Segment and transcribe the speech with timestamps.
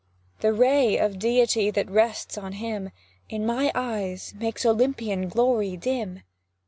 [0.39, 2.89] The ray of Deity that rests on him,
[3.29, 6.23] In my eyes makes Olympian glory dim.